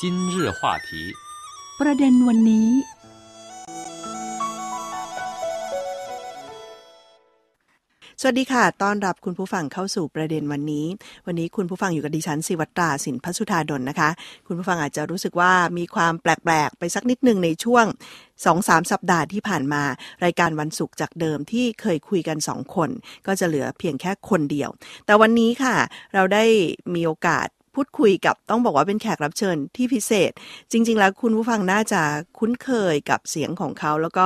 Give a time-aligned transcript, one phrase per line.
[0.00, 0.88] 今日话题
[1.80, 2.68] ประเด็นวันนี้
[8.22, 10.86] สวัสดีค่ะ ต้อนรับคุณผู้ฟังเข้าสู่ประเด็นวันนี้
[11.26, 14.10] วันนี้คุณผู้ฟังอยู่กับดิฉันสิวัตราสินพัสุธาดลนะคะ
[14.46, 17.84] คุณผู้ฟังอาจจะรู้สึกว่ามีความแปลกๆ ไปสักนิดหนึ่งในช่วง
[18.38, 19.82] 2-3 สัปดาห์ที่ผ่านมา
[20.24, 22.90] รายการวันศุกร์จากเดิมที่เคยคุยกันสองคน
[23.26, 24.70] ก็จะเหลือเพียงแค่คนเดียว
[25.06, 25.76] แต่วันนี้ค่ะ
[26.14, 26.44] เราได้
[26.94, 30.31] มีโอกาส พูดคุยกับต้องบอกว่าเป็นแขกรับเชิญที่พิเศษ
[30.71, 32.01] จริง ๆ แล้วคุณผู้ฟังน่าจะ
[32.39, 34.25] คุ้นเคยกับเสียงของเขา แล้วก็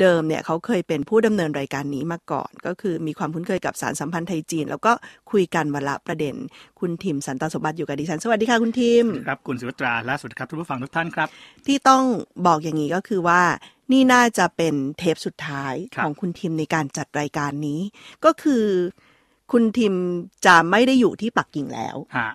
[0.00, 4.92] เดิมเนี่ยเขาเคยเป็นผู้ดำเนินรายการนี้มาก่อน ก็คือมีความคุ้นเคยกับสารสัมพันธ์ไทยจีน แล้วก็
[5.30, 6.34] คุยกันวันละประเด็น
[6.80, 11.28] คุณทิมสันตสมบัติอยู่กับดิฉันสวัสดีค่ะคุณทิมครับคุณสุวัตราและสวัสดีครับทุกผู้ฟังทุกท่านครับ
[11.66, 12.04] ที่ต้อง
[12.46, 13.42] บอกอย่างนี้ก็คือว่า
[13.92, 17.80] นี่น่าจะเป็นเทปสุดท้ายครับของคุณทิมในการจัดรายการนี้
[18.24, 18.64] ก็คือ
[19.52, 19.94] คุณทิม
[20.46, 22.30] จะไม่ได้อยู่ที่ปักกิ่งแล้วฮะ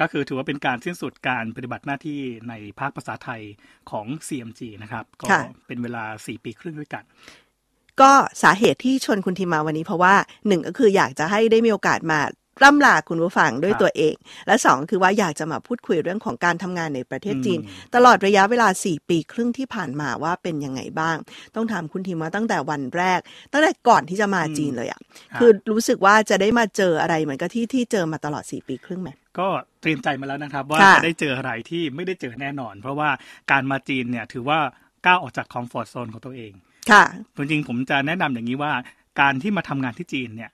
[0.00, 3.42] ก็คือถือว่าเป็นการสิ้นสุดการปฏิบัติหน้าที่ในภาคภาษาไทย
[3.90, 7.04] ของ CMG นะครับ ก็ค่ะเป็นเวลา 4 ปีครึ่งด้วยกัน
[8.00, 10.14] ก็สาเหตุที่ชวนคุณทิมมาวันนี้เพราะว่า
[10.46, 12.20] หนึ่งก็คืออยากจะให้ได้มีโอกาสมา
[12.62, 14.14] ร่ำลาคุณผู้ฟังด้วยครับตัวเอง
[14.46, 21.16] และสองคือว่าอยากจะมาพูดคุยเรื่องของการทำงานในประเทศจีนอืมตลอดระยะเวลา 4 ปีครึ่งที่ผ่านมาว่าเป็นยังไงบ้าง
[21.54, 23.20] ต้องถามคุณทิมว่าตั้งแต่วันแรก
[23.52, 25.00] ตั้งแต่ก่อนที่จะมาจีนเลยอะ่ะ
[25.34, 29.48] ฮะคือรู้สึกว่าจะได้มาเจออะไรเหมือนกับที่ที่เจอมาตลอด 4 ปีครึ่งไหมก็
[29.80, 33.10] เตรียมใจมาแล้วนะครับ ว่าค่ะจะได้เจออะไรที่ไม่ได้เจอแน่นอน เพราะว่า
[33.50, 34.58] การมาจีนเนี่ยถือว่า
[35.06, 36.52] ก้าวออกจากคอมฟอร์ทโซนของตัวเอง
[36.90, 37.04] ค่ะ
[37.36, 38.72] จริงๆผมจะแนะนำอย่างนี้ว่า
[39.20, 40.50] การที่มาทำงานที่จีนเนี่ย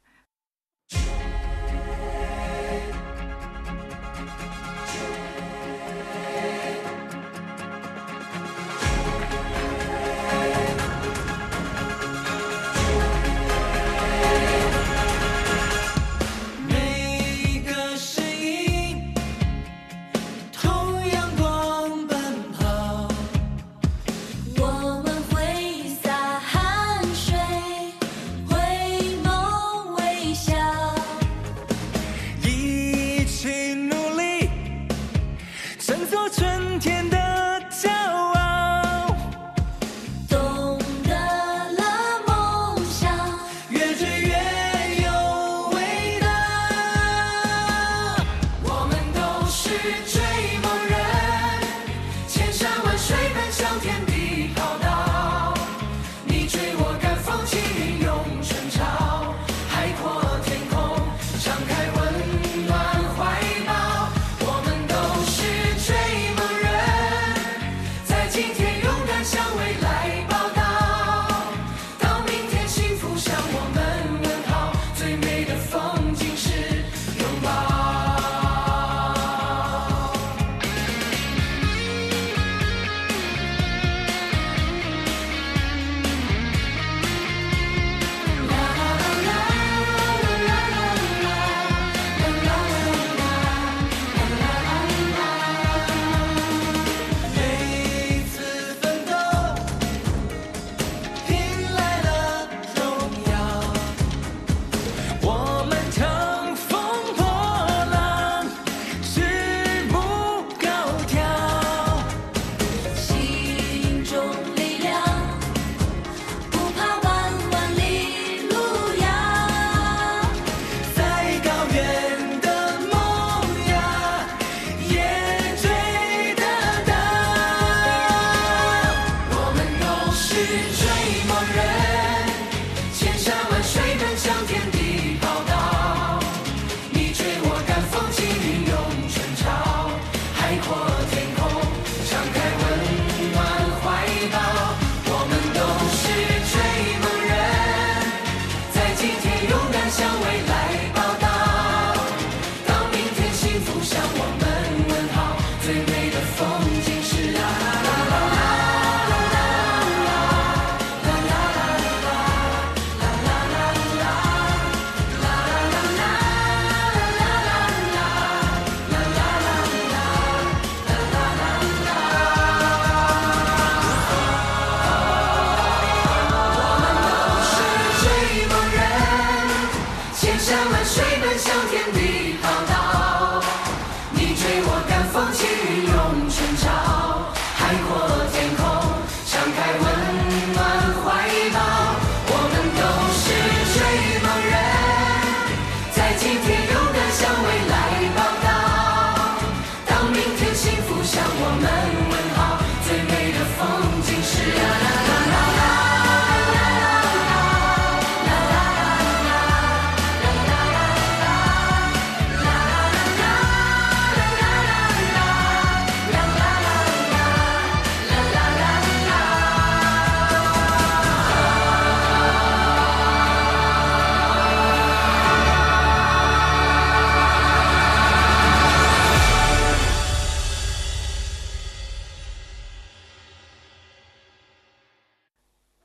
[36.06, 37.39] 做春天的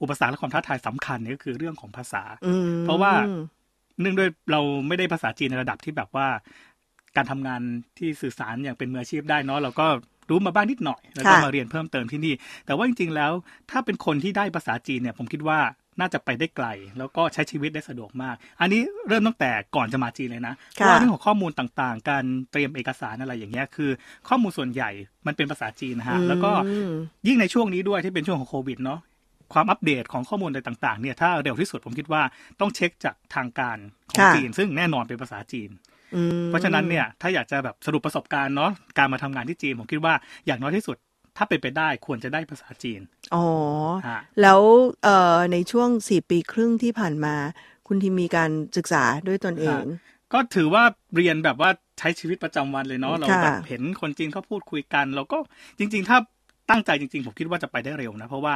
[0.06, 3.14] อุปสรรคและความท้าทายสำคัญเนี่ยก็คือเรื่องของภาษาอืมเพราะว่า
[4.02, 6.28] เนื่องด้วยเราไม่ได้ภาษาจีนในระดับที่แบบว่า
[7.16, 7.62] การทำงาน
[7.98, 9.88] ที่สื่อสารอย่างเป็นมืออาชีพได้เนาะเราก็
[10.30, 12.34] รู้มาบ้างนิดหน่อย แล้วก็ค่ะมาเรียนเพิ่มเติมที่นี่
[12.66, 13.32] แต่ว่าจริงๆแล้ว
[13.72, 15.60] ถ้าเป็นคนที่ได้ภาษาจีนเนี่ย ผมคิดว่า
[16.00, 16.68] น่าจะไปได้ไกล
[16.98, 23.90] แล้วก็ใช้ชีวิตได้สะดวกมาก อันนี้เริ่มตั้งแต่ก่อนจะมาจีนเลยนะเพราะว่าเรื่องของข้อมูลต่างๆ การเตรียมเอกสารอะไรอย่างเงี้ยคือ
[24.30, 24.90] ข้อมูลส่วนใหญ่
[25.28, 26.92] มันเป็นภาษาจีนนะฮะแล้วก็อืม
[27.28, 29.00] ยิ่งในช่วงนี้ด้วยที่เป็นช่วงของโควิดเนาะ
[29.56, 32.22] ความอัปเดตของข้อมูลอะไรต่างๆเนี่ยถ้าเร็วที่สุดผมคิดว่า
[32.60, 33.78] ต้องเช็คจากทางการ
[34.12, 35.70] ของค่ะจีน ซึ่งแน่นอนเป็นภาษาจีน
[36.16, 40.14] อืมเพราะฉะนั้นเนี่ยถ้าอยากจะแบบสรุปประสบการณ์เนาะการมาทำงานที่จีนผมคิดว่า
[40.46, 40.98] อย่างน้อยที่สุด
[41.38, 43.02] ถ้าเป็นไปได้ควรจะได้ภาษาจีน
[43.36, 43.46] อ๋อ
[44.08, 44.62] ฮะแล้ว
[45.04, 47.36] เอ่อในช่วงสี่ปีครึ่งที่ผ่านมา
[47.88, 49.84] คุณทีมีการศึกษาด้วยตนเอง
[50.34, 50.84] ก็ถือว่า
[51.16, 51.70] เรียนแบบว่า
[52.00, 55.38] ใช้ชีวิตประจำวันเลยเนาะเราค่ะแบบเห็นคนจีนเขาพูดคุยกัน เราก็
[55.80, 56.18] จริง ๆ ถ้า
[56.70, 58.56] ตั้งใจจริงๆ ผมคิดว่าจะไปได้เร็วนะ เพราะว่า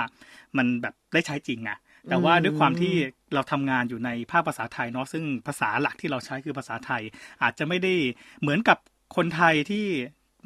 [0.57, 1.77] มันแบบได้ใช้จริงอะ
[2.09, 2.93] แต่ว่าด้วยความที่
[3.33, 7.01] เราทำงานอยู่ในภาคภาษาไทยเนาะซึ่งภาษาหลักที่เราใช้คือภาษาไทย
[7.43, 7.93] อาจจะไม่ได้
[8.41, 8.77] เหมือนกับ
[9.15, 9.85] คนไทยที่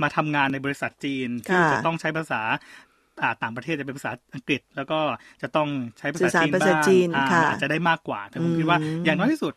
[0.01, 2.42] มาทำงานในบริษัทจีนที่ค่ะจะต้องใช้ภาษา
[3.21, 5.00] อ่าต่างประเทศจะเป็นภาษาอังกฤษ แล้วก็
[5.42, 5.69] จะต้อง
[6.00, 9.54] ใช้ภาสื่ษาอสารจีนภาษาบ้างจีนอ่าค่ะอาจจะได้มากกว่า แต่ผมคิดว่าอืมอย่างน้อยที่สุด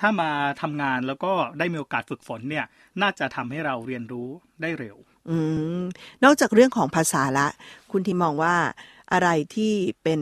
[0.00, 0.30] ถ้ามา
[0.62, 2.64] ทำงานแล้วก็ได้มีโอกาสฝึกฝนเนี่ย
[3.02, 4.28] น่าจะทำให้เราเรียนรู้
[4.62, 4.96] ได้เร็ว
[5.30, 5.36] อื
[5.78, 5.80] ม
[6.24, 7.48] นอกจากเรื่องของภาษาละ
[7.92, 8.54] คุณทีมองว่า
[9.12, 10.20] อะไรที่เป็น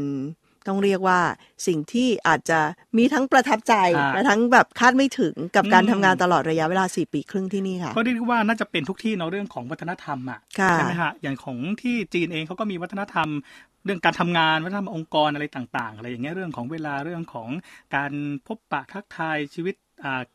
[0.69, 1.21] ต้องเรียกว่า
[1.67, 2.61] สิ่งที่อาจจะ
[2.97, 13.29] มีทั้งประทับใจอ่าและทั้งแบบคาดไม่ถึงกับการอืมทำงานตลอดระยะเวลาสี่ปีครึ่งที่นี่ค่ะก็เรียกว่าน่าจะเป็นทุกที่เนาะเรื่องของวัฒนธรรมอะค่ะใช่ไหมฮะอย่างของที่จีนเองเขาก็มีวัฒนธรรม
[13.85, 17.49] เรื่องการทำงานวัฒนธรรมองค์กรอะไรต่าง ๆ อะไรอย่างเงี้ยเรื่องของเวลาเรื่องของ
[17.97, 18.13] การ
[18.47, 19.84] พบปะทักทายชีวิตอ่า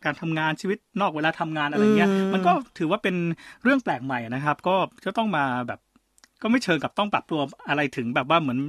[0.06, 3.16] การทำงานชีวิตนอกเวลาทำงานอะไรเงี้ยอืมมันก็ถือว่าเป็น
[3.64, 4.76] เรื่องแปลกใหม่นะครับ ก็
[5.06, 5.80] จะต้องมาแบบ
[6.42, 7.40] ก็ไม่เชิงกับต้องปรับตัว
[7.70, 8.60] อะไรถึงแบบว่าเหมือน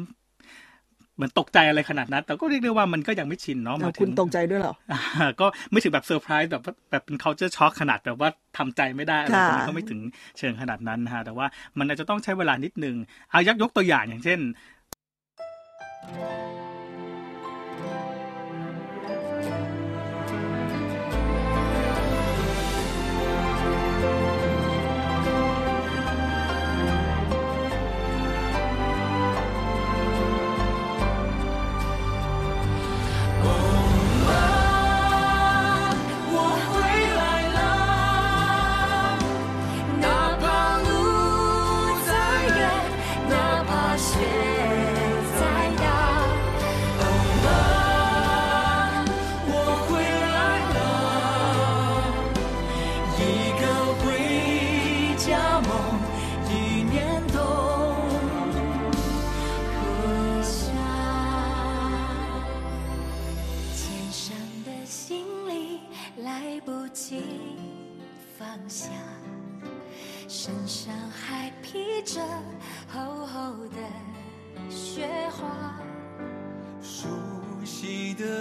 [1.15, 5.01] เหมือนตกใจอะไรขนาดนั้น แต่ก็เรียกได้ว่ามันก็ยังไม่ชินเนาะเอามาถึงคุณตกใจด้วยเหรออ่า
[5.41, 10.01] ก็ไม่ถึงแบบเซอร์ไพรส์แบบว่าแบบเป็น culture shock ขนาดแบบว่าทำใจไม่ได้อะไรค่ะแบบนี้ก็ไม่ถึง
[10.39, 11.47] เชิงขนาดนั้นนะฮะ แต่ว่า
[11.79, 12.97] มันอาจจะต้องใช้เวลานิดนึง
[13.31, 14.41] เอายักยกตัวอย่างอย่างเช่น
[16.19, 16.70] 我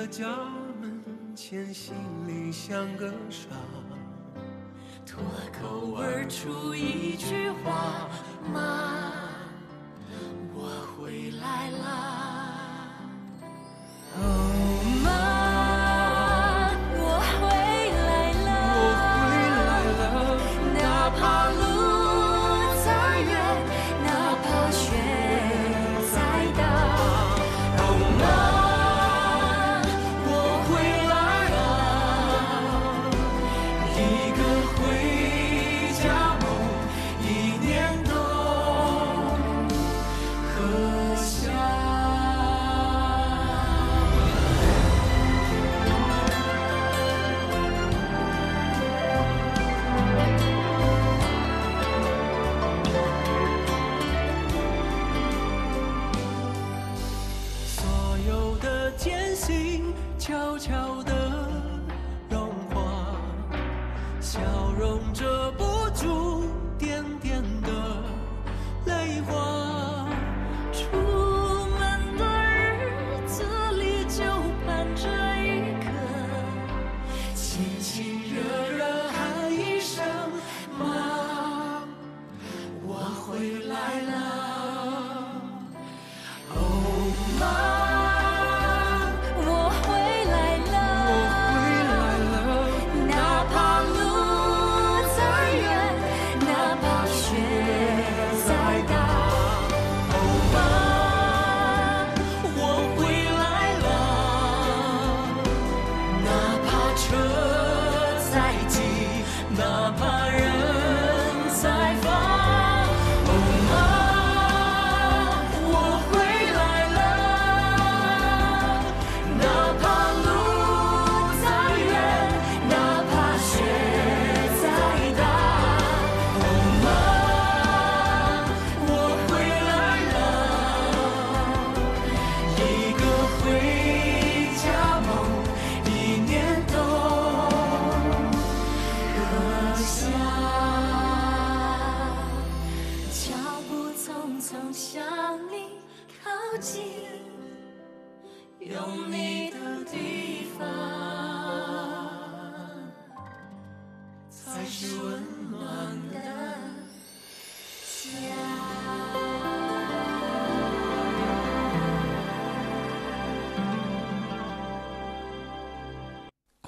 [0.09, 0.25] 家
[0.81, 1.03] 门
[1.35, 1.93] 前，心
[2.27, 3.49] 里像个傻。
[5.05, 5.23] 脱
[5.61, 8.09] 口而出一句话：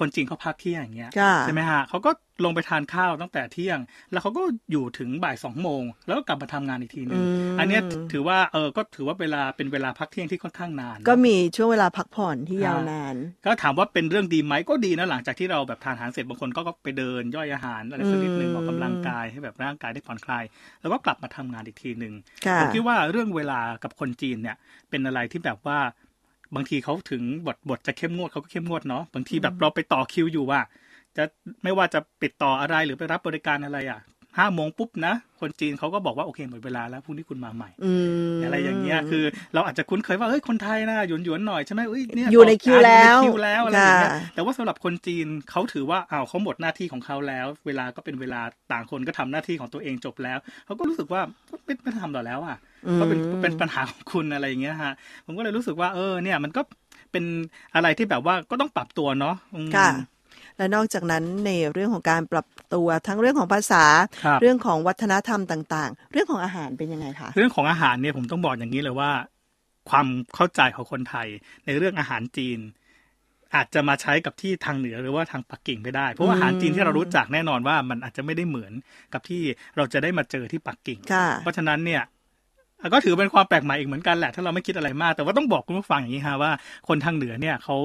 [0.02, 2.10] คนจีนเขาพักเที่ยงอย่างเงี้ยค่ะใช่ไหมฮะเขาก็
[2.44, 3.78] ลงไปทานข้าวตั้งแต่เที่ยง
[4.12, 7.82] แล้วเขาก็อยู่ถึงบ่ายสองโมง แล้วก็กลับมาทำงานอีกทีหนึงอืมอันเนี้ย
[8.12, 20.44] ถือว่าเออก็ถือว่าเวลาเป็นเวลาพักเที่ยงที่ค่อนข้างนาน ก็มีช่วงเวลาพักผ่อนที่ยาวนาน ก็ถามว่าเป็นเรื่องดีไหมก็ดีนะหลังจากที่เราแบบทานอาหารเสร็จบางคนก็ก็ไปเดินย่อยอาหารอะไรสักนิดนึงอืมออกกำลังกายให้แบบร่างกายได้ผ่อนคลาย
[20.80, 22.14] แล้วก็กลับมาทำงานอีกทีหนึ่ง
[22.46, 24.56] ค่ะผมคิดว่าเรื่องเวลากับคนจีนเนี่ย
[24.90, 25.78] เป็นอะไรที่แบบว่า
[26.54, 30.60] บางทีเขาถึงบทบทจะเข้มงวดเขาก็เข้มงวดเนาะบางทีแบบเราไปต่อคิวอยู่ว่า
[31.16, 31.24] จะ
[31.62, 34.00] ไม่ว่าจะปิดต่ออะไรหรือไปรับบริการอะไรอะ
[34.38, 37.92] ห้าโมงปุ๊บนะ คนจีนเขาก็บอกว่าโอเคหมดเวลาแล้วพรุ่งนี้คุณมาใหม่อื
[38.34, 39.24] มอะไรอย่างเงี้ยคือ
[39.54, 48.40] เราอาจจะคุ้นเคยว่าเฮ้ยคนไทยนะหยวนหยวนๆหน่อยใช่ไหมเอ้ยเนี่ยอยู่ในคิวแล้วอยู่ในคิวแล้วอะไรอย่างเงี้ยค่ะแต่ว่าสำหรับคนจีนเขาถือว่าอ้าวเขาหมดหน้าที่ของเขาแล้ว เวลาก็เป็นเวลา
[48.72, 52.56] ต่างคนก็ทำหน้าที่ของตัวเองจบแล้วเขาก็รู้สึกว่าก็ไม่ไม่ทำต่อแล้วอะ
[52.98, 54.92] ก็เป็นเป็นปัญหาของคุณอะไรอย่างเงี้ยฮะ
[55.26, 56.62] ผมก็เลยรู้สึกว่าเออเนี่ยมันก็
[57.12, 57.24] เป็น
[57.74, 59.90] อะไรที่แบบว่าก็ต้องปรับตัวเนาะอืมค่ะ
[60.58, 63.84] และนอกจากนั้นในเรื่องของการปรับตัวทั้งเรื่องของภาษา
[64.24, 69.10] ครับเรื่องของวัฒนธรรมต่าง ๆ เรื่องของอาหารเป็นยังไงคะเรื่องของอาหารเนี่ยผมต้องบอกอย่างนี้เลยว่า
[69.90, 71.28] ความเข้าใจของคนไทย
[71.66, 72.58] ในเรื่องอาหารจีน
[73.54, 78.72] อาจจะมาใช้กับที่ทางเหนือหรือว่าทางปักกิ่งไม่ได้ เพราะว่าอาหารจีนที่เรารู้จักแน่นอนว่ามันอาจจะไม่ได้เหมือน
[79.12, 79.42] กับที่
[79.76, 82.02] เราจะได้มาเจอที่ปักกิ่งค่ะเพราะฉะนั้นเนี่ย
[82.92, 86.52] ก็ถือเป็นความแปลกใหม่อีกเหมือนกันแหละ ถ้าเราไม่คิดอะไรมาก แต่ว่าต้องบอกคุณผู้ฟังอย่างนี้ฮะว่า
[86.88, 87.76] คนทางเหนือเนี่ยเขา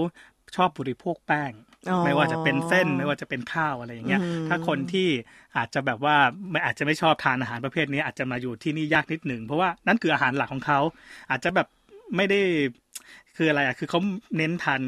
[0.55, 1.66] ชอบบริโภคแป้งอ๋อ
[2.03, 5.08] ไม่ว่าจะเป็นเส้นไม่ว่าจะเป็นข้าวอะไรอย่างเงี้ยอืมถ้าคนที่
[5.58, 6.15] อาจจะแบบว่า
[6.51, 10.79] ไม่อาจจะไม่ชอบทานอาหารประเภทนี้ อาจจะมาอยู่ที่นี่ยากนิดหนึ่งเพราะว่านั่นคืออาหารหลักของเขา
[11.29, 11.67] อาจจะแบบ
[12.15, 12.39] ไม่ได้
[13.38, 14.00] คืออะไรอะคือเขา
[14.38, 14.82] เน้นทาน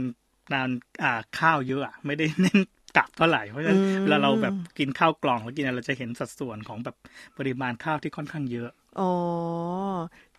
[0.53, 0.70] นาน
[1.03, 2.60] อ่าข้าวเยอะอะไม่ได้เน้น
[2.98, 6.96] กลับเท่าไหร่เพราะฉะนั้นอืมเวลาเราแบบกินข้าวกล่องแล้วกินอะไรเราจะเห็นสัดส่วนของแบบ
[7.38, 9.03] ปริมาณข้าวที่ค่อนข้างเยอะอ๋อ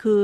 [0.02, 0.22] คือ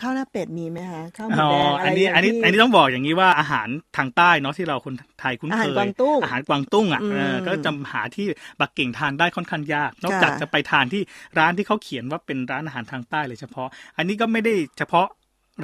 [0.00, 8.26] ข้าวหน้าเป็ดมีไหมคะข้าวหมูอ๋อแดงอะไรอันนี้ย่างอันนี้ที่อันนี้ต้องบอกอย่างนี้ว่าอาหารทางใต้เนาะที่เราคนไทยคุ้นอาเคหารยกวางตุ้งอาหารกวางตุ้งอะอืมเออก็จะหาที่
[8.60, 11.02] ปักกิ่งทานได้ค่อนข้างยาก นอกค่ะจากจะไปทานที่
[11.38, 15.06] ร้านที่เขาเขียนว่าเป็นร้านอาหารทางใต้เลยเฉพาะ อันนี้ก็ไม่ได้เฉพาะ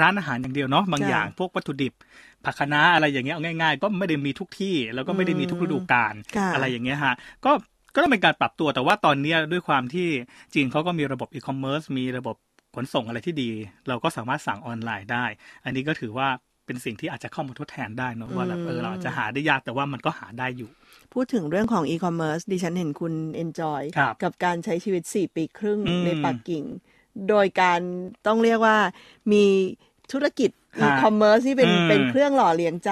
[0.01, 1.93] ร้านอาหารอย่างเดียวเนาะบางอย่างพวกวัตถุดิบ
[2.45, 7.53] ผักคะน้าอะไรอย่างเงี้ยเอาง่าย ๆ ก็ไม่ได้มีทุกที่แล้วก็ไม่ได้มีทุกฤดูกาลค่ะอะไรอย่างเงี้ยฮะก็
[7.95, 10.09] ก็ต้องเป็นการปรับตัวแต่ว่าตอนเนี้ยด้วยความที่
[10.55, 12.37] จีนเขาก็มีระบบอีคอมเมิร์ซมีระบบ
[12.75, 13.51] ขนส่งอะไรที่ดี
[13.89, 15.25] เราก็สามารถสั่งออนไลน์ได้
[15.65, 16.29] อันนี้ก็ถือว่า
[16.67, 20.71] เป็นสิ่งที่อาจจะเข้ามาทดแทนได้เนอะว่าแบบเออเราอาจจะหาได้ยากแต่ว่ามันก็หาได้อยู่
[21.13, 26.65] พูดถึงเรื่องของอีคอมเมิร์ซดิฉันเห็นคุณ enjoy ครับกับการใช้ชีวิต 4 ปีครึ่งอืมในปักกิ่ง
[27.29, 27.81] โดยการ
[28.27, 28.77] ต้องเรียกว่า
[29.33, 29.45] มี
[30.13, 32.91] ธุรกิจฮะอีคอมเมิร์ซที่เป็นอืมเป็นเครื่องหล่อเลี้ยงใจ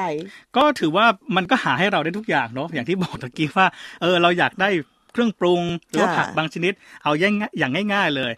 [0.57, 1.07] ก็ถือว่า
[1.37, 3.67] มันก็หาให้เราได้ทุกอย่างเนาะอย่างที่บอกตะกี้ว่า
[4.03, 4.69] เออเราอยากได้
[5.13, 6.73] เครื่องปรุงหรือว่าค่ะผักบางชนิด
[7.03, 8.33] เอาอย่างง่ายอย่างง่ายๆเลย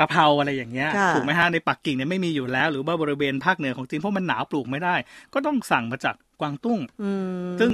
[0.00, 4.94] กะเพราอะไรอย่างเงี้ย ค่ะ ถูกไหมฮะในปักกิ่งเนี่ยไม่มีอยู่แล้ว หรือว่าบริเวณภาคเหนือของจีนเพราะมันหนาวปลูกไม่ได้
[5.34, 7.10] ก็ต้องสั่งมาจากกวางตุ้ง อื
[7.52, 7.72] ม ซึ่ง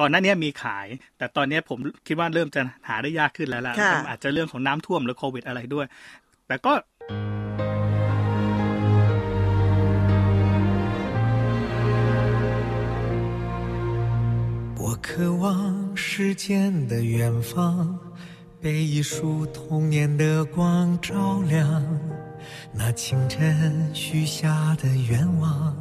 [0.00, 0.86] ก่อนหน้านี้มีขาย
[1.18, 5.86] แต่ตอนนี้ผมคิดว่าเริ่มจะหาได้ยากขึ้นแล้วล่ะ ค่ะ อาจจะเรื่องของน้ำท่วมหรือโควิดอะไรด้วย
[6.46, 6.72] แต่ก็
[14.84, 15.08] 我渴
[15.42, 15.44] 望
[15.96, 16.44] 时间
[16.88, 18.05] 的远方，
[18.59, 21.83] 被一束童年的光照亮。
[22.73, 25.75] 那清晨许下的愿望，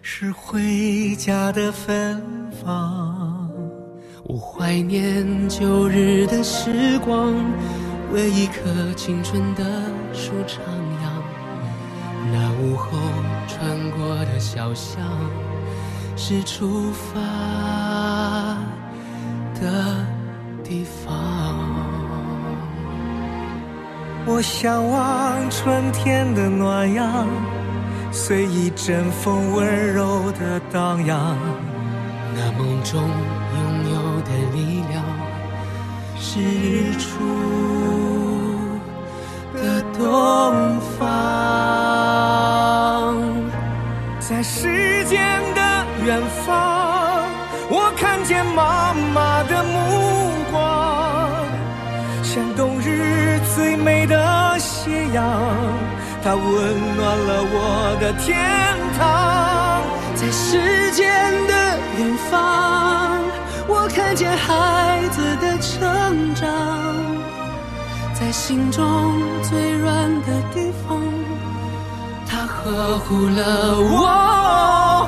[0.00, 2.22] 是回家的芬
[2.64, 3.50] 芳。
[4.24, 7.34] 我怀念旧日的时光，
[8.12, 9.64] 为一棵青春的
[10.12, 10.58] 树徜
[11.02, 11.10] 徉。
[12.32, 12.98] 那午后
[13.48, 15.04] 穿过的小巷，
[16.16, 18.56] 是出发
[19.60, 20.06] 的
[20.62, 21.39] 地方。
[24.32, 27.26] 我向往春天的暖阳，
[28.12, 31.36] 随一阵风温柔的荡漾。
[32.36, 35.02] 那梦中拥有的力量，
[36.16, 37.08] 是日出
[39.52, 40.00] 的东
[40.96, 41.00] 方。
[44.20, 45.60] 在时间的
[46.06, 47.24] 远方，
[47.68, 49.20] 我看见妈妈
[54.82, 55.22] 斜阳，
[56.22, 58.32] 它温暖了我的天
[58.98, 59.82] 堂。
[60.14, 61.06] 在时间
[61.46, 61.52] 的
[61.98, 63.20] 远方，
[63.68, 66.48] 我看见孩子的成长，
[68.14, 70.98] 在心中最软的地方，
[72.26, 75.06] 他呵护了我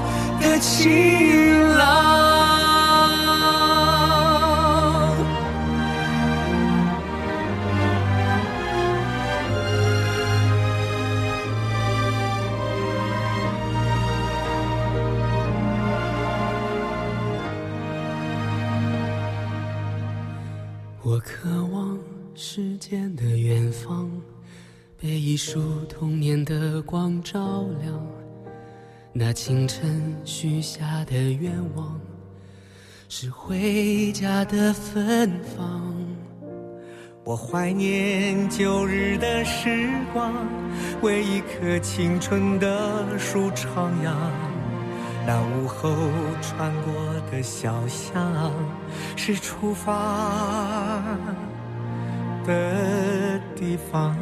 [29.14, 32.00] 那清晨许下的愿望，
[33.10, 35.94] 是回家的芬芳。
[37.22, 40.32] 我怀念旧日的时光，
[41.02, 44.14] 为一棵青春的树徜徉。
[45.26, 45.94] 那午后
[46.40, 46.94] 穿过
[47.30, 48.50] 的小巷，
[49.14, 51.02] 是出发
[52.46, 54.16] 的地方。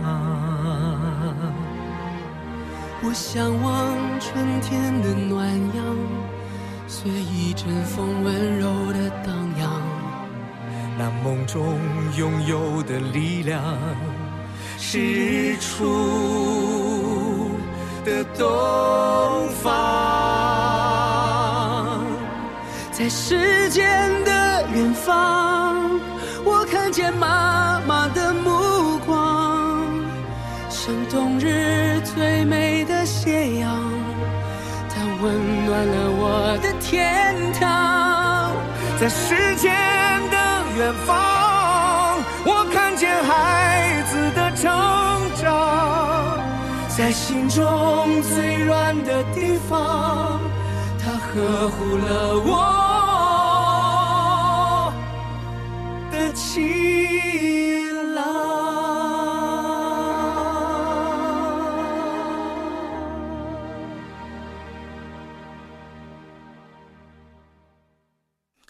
[3.03, 5.97] 我向往春天的暖阳，
[6.87, 9.83] 随一阵风温柔的荡漾。
[10.99, 11.79] 那梦中
[12.19, 13.63] 拥有的力量，
[14.77, 17.51] 是日出
[18.05, 19.71] 的东方。
[22.93, 25.99] 在时间的远方，
[26.45, 29.89] 我看见妈妈的目光，
[30.69, 32.70] 像冬日最美，
[35.23, 38.53] 温暖了我的天堂。
[38.99, 39.73] 在时间
[40.31, 40.37] 的
[40.77, 41.15] 远方，
[42.45, 44.71] 我看见孩子的成
[45.37, 46.39] 长，
[46.89, 50.41] 在心中最软的地方，
[50.99, 52.51] 它呵护了我
[56.13, 57.10] 的情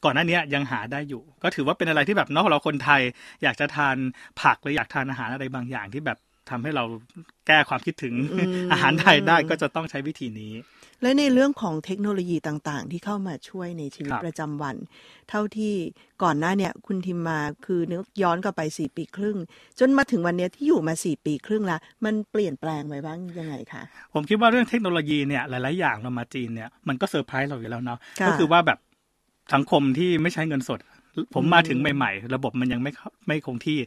[0.04, 3.00] ก่อนหน้านี้ยังหาได้อยู่ ก็ถือว่าเป็นอะไรที่แบบเนาะเราคนไทย
[3.42, 3.96] อยากจะทาน
[4.40, 6.18] ผักหรืออยากทานอาหารอะไรบางอย่างที่แบบ
[6.50, 6.84] ทำให้เรา
[7.46, 10.52] แก้ความคิดถึงอืมอาหารไทยได้ก็จะต้องใช้วิธีนี้
[11.02, 14.76] และในเรื่องของเทคโนโลยีต่างๆ ที่เข้ามาช่วยในชีวิตครับประจำวัน
[15.28, 15.74] เท่าที่
[16.22, 19.36] ก่อนหน้าเนี่ยคุณทิมมาคือนึกย้อนกลับไปสี่ปีครึ่ง
[19.78, 23.82] จนมาถึงวันเนี้ยที่อยู่มาสี่ปีครึ่งละมันเปลี่ยนแปลงไปบ้างยังไงคะ
[24.14, 28.78] ผมคิดว่าเรื่องเทคโนโลยีเนี่ยหลายๆอย่างเรามาจีนเนี่ยมันก็เซอร์ไพรส์เราอยู่แล้วเนาะค่ะก็คือว่าแบบ
[29.54, 30.78] สังคมที่ไม่ใช้เงินสด
[31.34, 33.78] ผมมาถึงใหม่ ๆ ระบบมันยังไม่เข้าไม่คงที่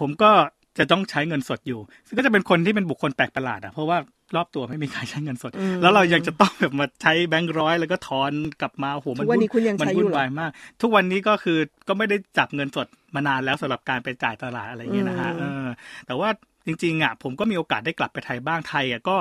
[0.00, 0.30] ผมก็
[0.78, 3.98] จะต้องใช้เงินสดอยู่ ซึ่งก็จะเป็นคนที่เป็นบุคคลแปลกประหลาดอะเพราะว่า
[4.36, 10.50] รอบตัวไม่มีใครใช้เงินสดอืมแล้วเรายังจะต้องแบบมาใช้แบงค์ร้อยแล้วก็ทอนกลับมาโอ้โหมัทุกวันนี้คุณยังมัใช้อยู่วุ่นเหรอวายมาก
[10.82, 15.66] ทุกวันนี้ก็คือก็ไม่ได้จับเงินสดมานานแล้วสำหรับการไปจ่ายตลาดอะไรอย่างเงี้ยนะฮะอืมเออ
[16.06, 16.28] แต่ว่า
[16.66, 19.16] จริงๆอะผมก็มีโอกาสได้กลับไปไทยบ้างไทยอะก็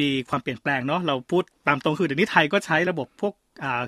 [0.00, 3.39] มีความเปลี่ยนแปลงเนาะเราพูดตามตรงคือเดี๋ยวนี้ไทยก็ใช้ระบบพวกอ่า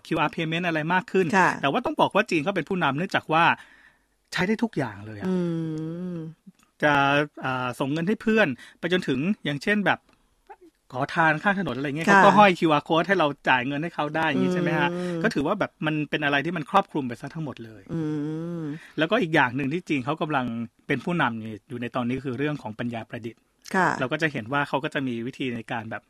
[0.07, 3.45] QR payment อะไรมากขึ้นค่ะแต่ว่าต้องบอกว่าจีนเขาเป็นผู้นำเนื่องจากว่า
[4.33, 5.37] ใช้ได้ทุกอย่างเลยอะอื
[6.15, 6.17] ม
[6.83, 6.93] จะ
[7.45, 8.49] อ่าส่งเงินให้เพื่อน
[8.79, 9.99] ไปจนถึงอย่างเช่นแบบ
[10.93, 18.03] ขอทานข้างถนนอะไรเงี้ยค่ะเขาก็ห้อย QR code ให้เราจ่ายเงินให้เขาได้อย่างนี้ใช่ไหมฮะอืมก็ถือว่าแบบมันเป็นอะไรที่มันครอบคลุมไปซะทั้งหมดเลยอื
[18.61, 18.63] ม
[18.99, 20.47] แล้วก็อีกอย่างหนึ่งที่จีนเขากำลัง
[20.87, 23.41] เป็นผู้นำอยู่ในตอนนี้คือเรื่องของปัญญาประดิษฐ์
[23.75, 26.03] ค่ะเราก็จะเห็นว่าเขาก็จะมีวิธีในการแบบ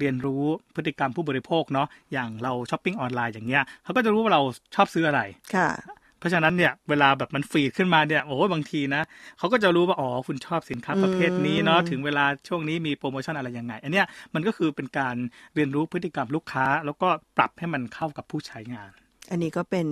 [0.00, 4.42] เรียนรู้พฤติกรรมผู้บริโภคเนาะอย่างเราช้อปปิ้งออนไลน์อย่างเงี้ยเขาก็จะรู้ว่าเรา
[4.74, 5.20] ชอบซื้ออะไร
[5.54, 5.70] ค่ะ
[6.18, 9.02] เพราะฉะนั้นเนี่ยเวลาแบบมันฟีดขึ้นมาเนี่ยโอ้ยบางทีนะ
[9.38, 15.16] เขาก็จะรู้ว่าอ๋อคุณชอบสินค้าประเภทนี้เนาะอืมถึงเวลาช่วงนี้มีโปรโมชั่นอะไรยังไงอันเนี้ยมันก็คือเป็นการ
[15.54, 18.90] เรียนรู้พฤติกรรมลูกค้า แล้วก็ปรับให้มันเข้ากับผู้ใช้งาน
[19.30, 19.88] อันนี้ก็เป็น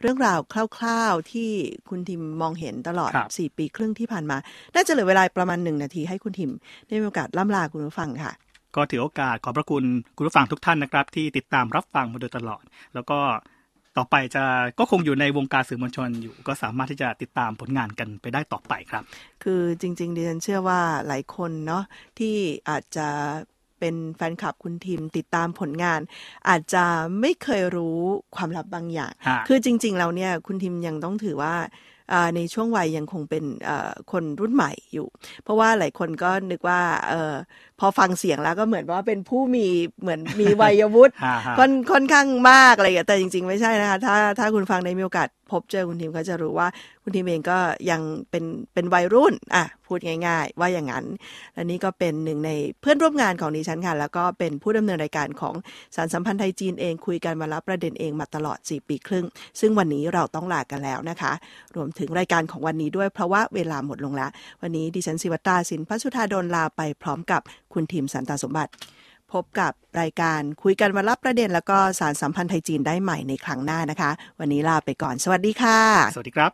[0.00, 1.50] เรื่องราวคร่าวๆที่
[1.88, 4.36] คุณทิมมองเห็นตลอดครับสี่ปีครึ่งที่ผ่านมา
[4.74, 6.52] น่าจะเหลือเวลาประมาณหนึ่งนาทีให้คุณทิม
[6.86, 8.32] ได้มีโอกาสล่ำลาคุณผู้ฟังค่ะ
[8.76, 9.84] ก็ถือโอกาสขอบพระคุณ
[10.16, 12.62] คุณผู้ฟังทุกท่านนะครับ ที่ติดตามรับฟังมาโดยตลอด
[12.94, 13.18] แล้วก็
[13.96, 14.44] ต่อไปจะ
[14.78, 19.02] ก็คงอยู่ในวงการสื่อมวลชนอยู่ ก็สามารถที่จะติดตามผลงานกันไปได้ต่อไปครับ
[19.44, 21.84] คือจริงๆดิฉันเชื่อว่าหลายคนเนาะ
[22.18, 22.34] ที่
[22.70, 23.08] อาจจะ
[23.78, 26.00] เป็นแฟนคลับคุณทิมติดตามผลงาน
[26.48, 26.84] อาจจะ
[27.20, 27.98] ไม่เคยรู้
[28.36, 31.54] ความลับบางอย่างฮะคือจริงๆแล้วเนี่ยคุณทิมยังต้องถือว่า
[32.12, 35.08] อ่าในช่วงวัยยังคงเป็นเอ่อคนรุ่นใหม่อยู่
[35.42, 37.34] เพราะว่าหลายคนก็นึกว่าเออ
[37.80, 39.66] พอฟังเสียงแล้วก็เหมือนว่าเป็นผู้มี
[40.00, 46.68] เหมือนมีวัยวุฒิฮะฮะค่อนค่อนข้างมากอะไรอย่างเงี้ยแต่จริง ๆ ไม่ใช่นะคะ ถ้าถ้าคุณฟังได้มีโอกาสพบเจอคุณทิมก็จะรู้ว่า
[47.02, 47.58] คุณทิมเองก็
[47.90, 51.04] ยังเป็นเป็นวัยรุ่นอะพูดง่าย ๆ ว่าอย่างนั้น
[51.54, 55.54] และนี่ก็เป็นหนึ่งในเพื่อนร่วมงานของดิฉันค่ะ แล้วก็เป็นผู้ดำเนินรายการของ
[55.96, 59.26] สารสัมพันธ์ไทยจีนเองคุยกันมาแล้วประเด็นเองมาตลอด 4 ปีครึ่ง
[59.60, 61.32] ซึ่งวันนี้เราต้องลากันแล้วนะคะ
[61.76, 64.30] รวมถึงรายการของวันนี้ด้วยเพราะว่าเวลาหมดลงแล้ว
[64.62, 68.72] วันนี้ดิฉันศิวัตราสินพัชุธาดลลาไปพร้อมกับคุณทีมสันตาสมบัติ
[69.32, 75.80] พบกับรายการคุยกันวันรับประเด็น แล้วก็สารสัมพันธ์ไทยจีนได้ใหม่ในครั้งหน้านะคะ วันนี้ลาไปก่อน สวัสดีค่ะ
[76.14, 76.52] สวัสดีครับ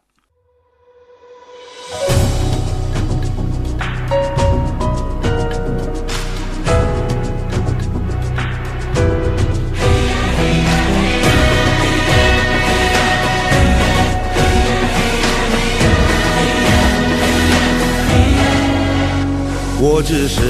[19.85, 20.41] 我只是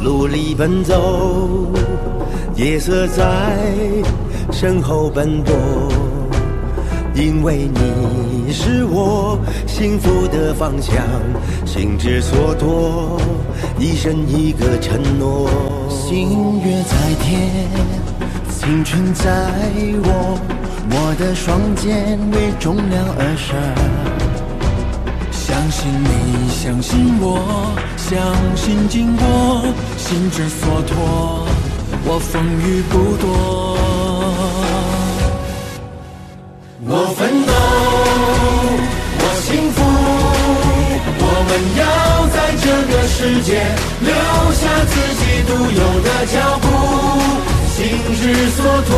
[0.00, 1.66] 努力奔走，
[2.54, 3.58] 夜色在
[4.52, 5.52] 身后奔波，
[7.16, 10.94] 因为你是我幸福的方向，
[11.66, 13.20] 心之所托，
[13.76, 15.50] 一生一个承诺。
[15.90, 17.66] 星月在天，
[18.48, 19.50] 青春在
[20.04, 20.38] 我，
[20.92, 23.56] 我的双肩为重量而生。
[25.32, 27.72] 相信你，相信我，
[28.08, 28.16] 相
[28.56, 29.24] 信经过，
[29.96, 31.44] 心之所托，
[32.04, 33.26] 我风雨不躲。
[36.86, 37.52] 我奋斗，
[39.18, 39.78] 我幸福，
[41.18, 41.82] 我们要
[42.28, 43.50] 在这个世界
[44.00, 44.14] 留
[44.54, 46.64] 下自己独有的脚步，
[47.74, 47.76] 心
[48.14, 48.94] 之所托，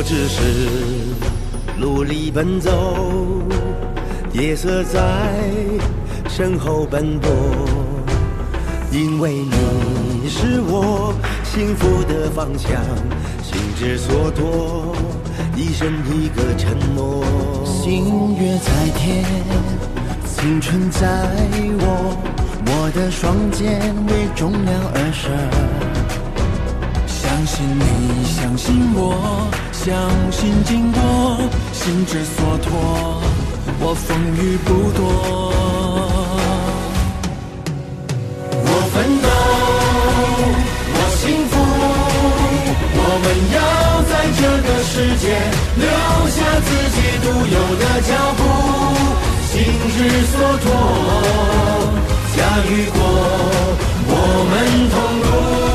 [0.00, 0.40] 我只是
[1.76, 2.70] 努力奔走，
[4.32, 4.98] 夜色在
[6.26, 7.30] 身后奔波，
[8.90, 11.12] 因为你是我
[11.44, 12.82] 幸福的方向，
[13.42, 14.96] 心之所托，
[15.54, 17.22] 一生一个承诺。
[17.66, 19.22] 星月在天，
[20.24, 21.30] 青春在
[21.78, 22.16] 我，
[22.64, 25.30] 我的双肩为重量而生。
[27.06, 29.50] 相信你，相信我，
[29.82, 29.96] 相
[30.30, 31.00] 信经过，
[31.72, 32.68] 心之所托，
[33.80, 35.00] 我风雨不躲。
[38.52, 39.28] 我奋斗，
[40.92, 41.52] 我幸福，
[42.92, 43.58] 我们要
[44.04, 45.24] 在这个世界
[45.76, 45.88] 留
[46.28, 48.40] 下自己独有的脚步，
[49.48, 49.64] 心
[49.96, 50.68] 之所托，
[52.36, 52.38] 家
[52.68, 53.00] 与国，
[54.08, 54.12] 我
[54.50, 54.52] 们
[54.90, 55.69] 同路。